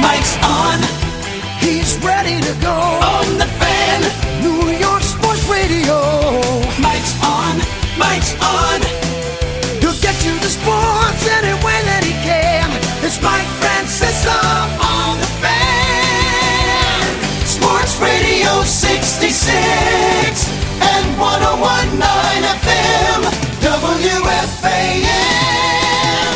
[0.00, 0.78] Mike's on.
[1.60, 2.72] He's ready to go.
[2.72, 4.00] On the fan.
[4.42, 5.96] New York Sports Radio.
[6.80, 7.58] Mike's on.
[7.98, 9.07] Mike's on.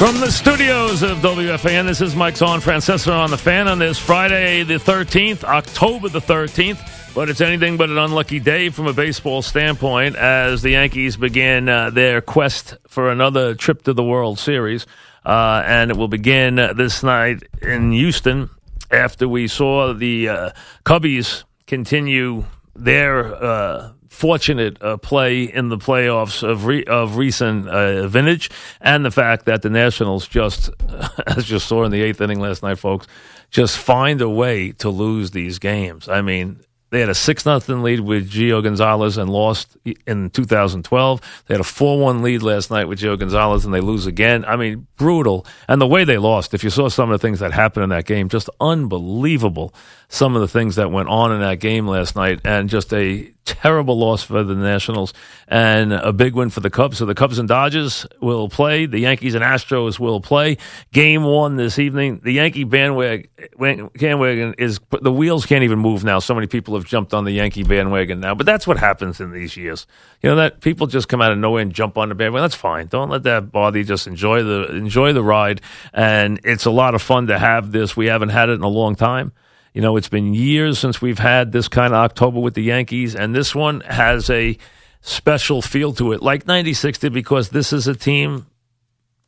[0.02, 4.00] From the studios of WFAN, this is Mike's on Francesa on the fan on this
[4.00, 7.14] Friday, the 13th, October the 13th.
[7.14, 11.69] But it's anything but an unlucky day from a baseball standpoint as the Yankees begin
[11.69, 14.89] uh, their quest for another trip to the World Series.
[15.25, 18.50] Uh, and it will begin this night in Houston
[18.91, 20.50] after we saw the uh,
[20.84, 22.44] Cubbies continue
[22.75, 29.05] their uh, fortunate uh, play in the playoffs of re- of recent uh, vintage, and
[29.05, 30.70] the fact that the Nationals just,
[31.27, 33.06] as you saw in the eighth inning last night, folks,
[33.50, 36.09] just find a way to lose these games.
[36.09, 36.61] I mean.
[36.93, 41.45] They had a six nothing lead with Gio Gonzalez and lost in 2012.
[41.47, 44.45] They had a four one lead last night with Gio Gonzalez and they lose again.
[44.45, 45.47] I mean, brutal.
[45.69, 47.89] And the way they lost, if you saw some of the things that happened in
[47.89, 49.73] that game, just unbelievable.
[50.11, 53.33] Some of the things that went on in that game last night, and just a
[53.45, 55.12] terrible loss for the Nationals
[55.48, 56.98] and a big win for the Cubs.
[56.98, 58.87] So the Cubs and Dodgers will play.
[58.87, 60.59] The Yankees and Astros will play.
[60.93, 62.21] Game one this evening.
[62.23, 66.19] The Yankee bandwagon, is the wheels can't even move now.
[66.19, 68.34] So many people have jumped on the Yankee bandwagon now.
[68.34, 69.87] But that's what happens in these years.
[70.22, 72.45] You know that people just come out of nowhere and jump on the bandwagon.
[72.45, 72.87] That's fine.
[72.87, 73.84] Don't let that bother you.
[73.84, 75.61] Just enjoy the enjoy the ride.
[75.93, 77.97] And it's a lot of fun to have this.
[77.97, 79.33] We haven't had it in a long time.
[79.72, 83.15] You know, it's been years since we've had this kind of October with the Yankees,
[83.15, 84.59] and this one has a
[85.00, 88.47] special feel to it, like 96 did, because this is a team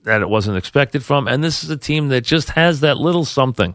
[0.02, 3.24] that it wasn't expected from, and this is a team that just has that little
[3.24, 3.74] something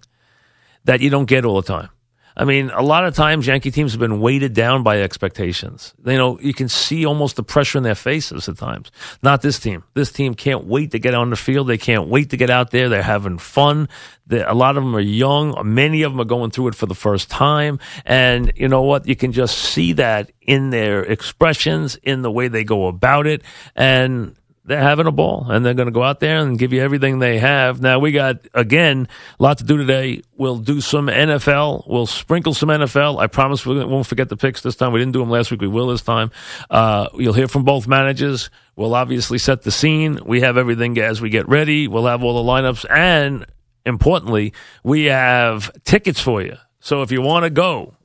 [0.85, 1.89] that you don't get all the time.
[2.39, 5.93] I mean, a lot of times Yankee teams have been weighted down by expectations.
[6.05, 8.91] You know, you can see almost the pressure in their faces at times.
[9.21, 9.83] Not this team.
[9.93, 11.67] This team can't wait to get on the field.
[11.67, 12.87] They can't wait to get out there.
[12.87, 13.89] They're having fun.
[14.25, 15.53] They, a lot of them are young.
[15.65, 17.77] Many of them are going through it for the first time.
[18.05, 19.05] And you know what?
[19.05, 23.41] You can just see that in their expressions, in the way they go about it.
[23.75, 24.33] And
[24.69, 27.17] they're having a ball and they're going to go out there and give you everything
[27.17, 27.81] they have.
[27.81, 29.07] Now, we got, again,
[29.39, 30.21] a lot to do today.
[30.37, 31.87] We'll do some NFL.
[31.87, 33.19] We'll sprinkle some NFL.
[33.19, 34.93] I promise we won't forget the picks this time.
[34.93, 35.59] We didn't do them last week.
[35.61, 36.29] We will this time.
[36.69, 38.51] Uh, you'll hear from both managers.
[38.75, 40.19] We'll obviously set the scene.
[40.23, 41.87] We have everything as we get ready.
[41.87, 42.85] We'll have all the lineups.
[42.95, 43.47] And
[43.87, 44.53] importantly,
[44.83, 46.57] we have tickets for you.
[46.79, 47.95] So if you want to go,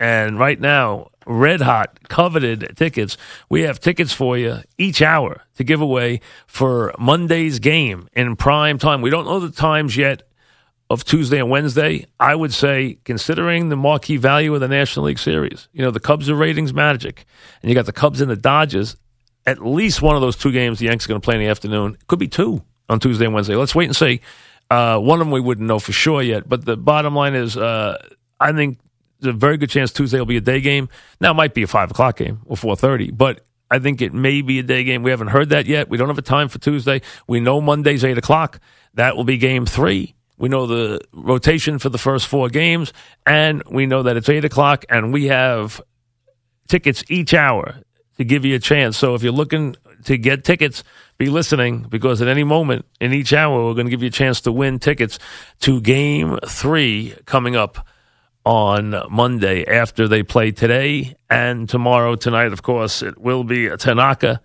[0.00, 3.16] and right now, red hot, coveted tickets.
[3.48, 8.78] We have tickets for you each hour to give away for Monday's game in prime
[8.78, 9.02] time.
[9.02, 10.22] We don't know the times yet
[10.90, 12.06] of Tuesday and Wednesday.
[12.20, 16.00] I would say, considering the marquee value of the National League Series, you know, the
[16.00, 17.24] Cubs are ratings magic,
[17.62, 18.96] and you got the Cubs and the Dodgers.
[19.44, 21.48] At least one of those two games the Yankees are going to play in the
[21.48, 21.96] afternoon.
[22.06, 23.56] Could be two on Tuesday and Wednesday.
[23.56, 24.20] Let's wait and see.
[24.70, 27.56] Uh, one of them we wouldn't know for sure yet, but the bottom line is,
[27.56, 27.96] uh,
[28.38, 28.78] I think
[29.24, 30.88] a very good chance Tuesday will be a day game.
[31.20, 33.40] Now it might be a five o'clock game or four thirty, but
[33.70, 35.02] I think it may be a day game.
[35.02, 35.88] We haven't heard that yet.
[35.88, 37.00] We don't have a time for Tuesday.
[37.26, 38.60] We know Monday's eight o'clock.
[38.94, 40.14] That will be game three.
[40.36, 42.92] We know the rotation for the first four games,
[43.24, 45.80] and we know that it's eight o'clock, and we have
[46.68, 47.76] tickets each hour
[48.16, 48.96] to give you a chance.
[48.96, 50.84] So if you're looking to get tickets,
[51.18, 54.10] be listening because at any moment in each hour, we're going to give you a
[54.10, 55.18] chance to win tickets
[55.60, 57.86] to game three coming up
[58.44, 62.16] on Monday after they play today and tomorrow.
[62.16, 64.40] Tonight, of course, it will be Tanaka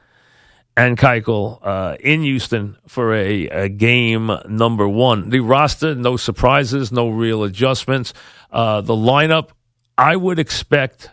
[0.76, 5.30] and Keuchel uh, in Houston for a, a, game number one.
[5.30, 8.14] The roster, no surprises, no real adjustments.
[8.52, 9.50] Uh, the lineup,
[9.98, 11.10] I would expect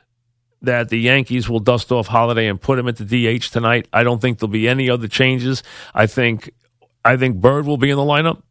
[0.61, 3.89] that the Yankees will dust off Holliday and put him at the DH tonight.
[3.93, 5.63] I don't think there'll be any other changes.
[5.95, 6.53] I think
[7.05, 8.43] I think Bird will be in the lineup.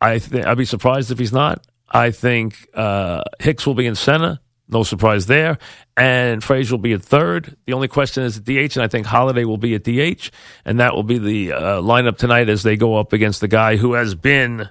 [0.00, 1.64] I th- I'd be surprised if he's not.
[1.92, 4.40] I think uh, Hicks will be in center.
[4.68, 5.58] No surprise there.
[5.96, 7.56] And Frazier will be at third.
[7.66, 10.30] The only question is at DH, and I think Holliday will be at DH.
[10.64, 13.76] And that will be the uh, lineup tonight as they go up against the guy
[13.76, 14.70] who has been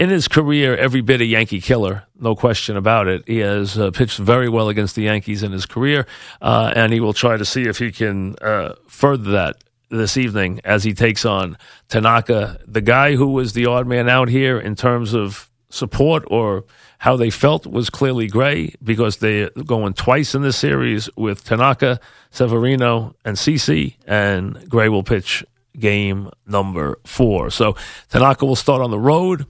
[0.00, 3.22] in his career every bit a Yankee killer, no question about it.
[3.26, 6.06] He has uh, pitched very well against the Yankees in his career,
[6.40, 10.60] uh, and he will try to see if he can uh, further that this evening
[10.64, 11.58] as he takes on
[11.88, 16.64] Tanaka, the guy who was the odd man out here in terms of support or
[16.98, 22.00] how they felt was clearly Gray because they're going twice in the series with Tanaka,
[22.30, 25.44] Severino, and CC, and Gray will pitch
[25.78, 27.50] game number four.
[27.50, 27.76] So
[28.10, 29.46] Tanaka will start on the road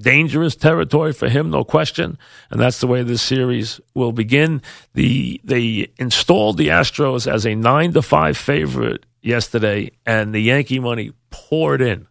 [0.00, 2.18] dangerous territory for him, no question.
[2.50, 4.62] And that's the way this series will begin.
[4.94, 10.80] The they installed the Astros as a nine to five favorite yesterday, and the Yankee
[10.80, 12.06] money poured in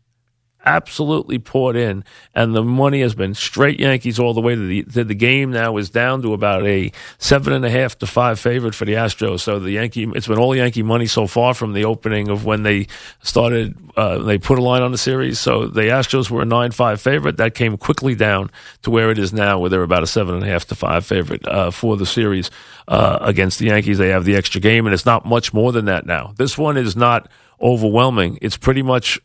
[0.70, 2.04] absolutely poured in,
[2.36, 5.52] and the money has been straight Yankees all the way to the to the game.
[5.52, 8.94] Now is down to about a seven and a half to five favorite for the
[8.94, 9.40] Astros.
[9.42, 12.64] So the Yankee, it's been all Yankee money so far from the opening of when
[12.64, 12.88] they
[13.24, 13.76] started.
[13.98, 17.02] Uh, they put a line on the series, so the Astros were a nine five
[17.02, 17.38] favorite.
[17.38, 18.52] That came quickly down
[18.84, 21.06] to where it is now, where they're about a seven and a half to five
[21.06, 22.52] favorite uh, for the series
[22.88, 23.98] uh, against the Yankees.
[23.98, 26.34] They have the extra game, and it's not much more than that now.
[26.38, 27.28] This one is not
[27.60, 28.38] overwhelming.
[28.42, 29.20] It's pretty much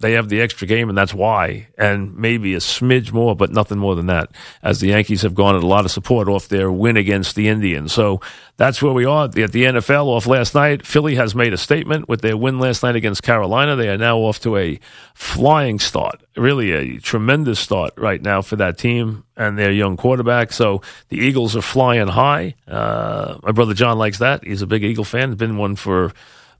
[0.00, 3.78] they have the extra game, and that's why, and maybe a smidge more, but nothing
[3.78, 4.30] more than that,
[4.62, 7.92] as the Yankees have garnered a lot of support off their win against the Indians.
[7.92, 8.20] So
[8.58, 10.86] that's where we are at the NFL off last night.
[10.86, 13.74] Philly has made a statement with their win last night against Carolina.
[13.74, 14.78] They are now off to a
[15.14, 20.52] flying start, really a tremendous start right now for that team and their young quarterback.
[20.52, 22.54] So the Eagles are flying high.
[22.68, 24.44] Uh, my brother John likes that.
[24.44, 26.12] He's a big Eagle fan, been one for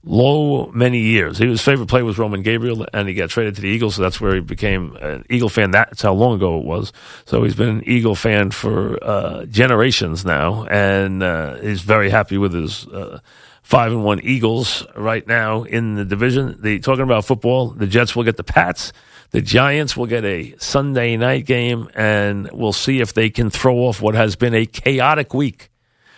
[0.03, 1.37] low many years.
[1.37, 4.21] His favorite play was Roman Gabriel, and he got traded to the Eagles, so that's
[4.21, 5.71] where he became an Eagle fan.
[5.71, 6.93] That's how long ago it was.
[7.25, 12.37] So he's been an Eagle fan for uh, generations now, and uh, he's very happy
[12.37, 12.87] with his.
[12.87, 13.19] Uh,
[13.61, 16.55] five and one Eagles right now in the division.
[16.59, 17.67] They talking about football.
[17.69, 18.91] The Jets will get the Pats.
[19.29, 23.77] The Giants will get a Sunday night game, and we'll see if they can throw
[23.77, 25.69] off what has been a chaotic week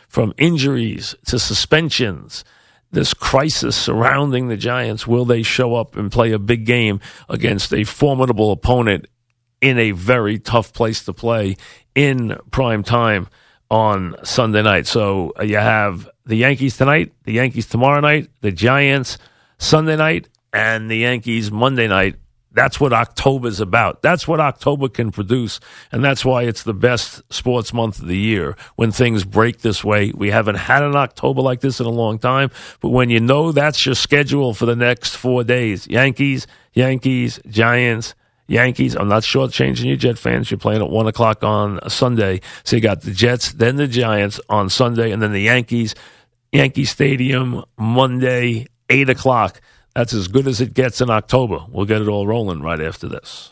[0.07, 2.45] from injuries to suspensions
[2.91, 5.07] this crisis surrounding the Giants.
[5.07, 6.99] Will they show up and play a big game
[7.29, 9.07] against a formidable opponent
[9.61, 11.55] in a very tough place to play
[11.95, 13.27] in prime time
[13.69, 14.87] on Sunday night?
[14.87, 19.17] So uh, you have the Yankees tonight, the Yankees tomorrow night, the Giants
[19.57, 22.15] Sunday night, and the Yankees Monday night
[22.53, 24.01] that's what October is about.
[24.01, 25.59] That's what October can produce.
[25.91, 29.83] And that's why it's the best sports month of the year when things break this
[29.83, 30.11] way.
[30.13, 32.51] We haven't had an October like this in a long time.
[32.81, 38.15] But when you know that's your schedule for the next four days Yankees, Yankees, Giants,
[38.47, 38.95] Yankees.
[38.95, 40.51] I'm not sure changing your Jet fans.
[40.51, 42.41] You're playing at one o'clock on Sunday.
[42.65, 45.95] So you got the Jets, then the Giants on Sunday, and then the Yankees,
[46.51, 49.61] Yankee Stadium Monday, eight o'clock.
[49.95, 51.65] That's as good as it gets in October.
[51.69, 53.49] We'll get it all rolling right after this.